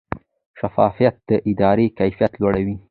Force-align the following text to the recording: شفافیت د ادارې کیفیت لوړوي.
شفافیت 0.59 1.15
د 1.29 1.31
ادارې 1.51 1.85
کیفیت 1.99 2.31
لوړوي. 2.41 2.75